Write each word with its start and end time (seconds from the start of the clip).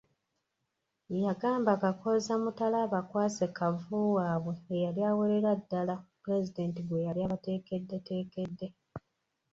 Yagamba 1.25 1.71
Kakooza 1.81 2.33
Mutale 2.43 2.77
abakwase 2.85 3.45
Kavvu 3.57 3.97
waabwe 4.17 4.53
eyali 4.75 5.01
awerera 5.09 5.51
ddala 5.61 5.95
Pulezidenti 6.21 6.79
gwe 6.83 7.05
yali 7.07 7.19
abateekeddeteekedde. 7.23 8.67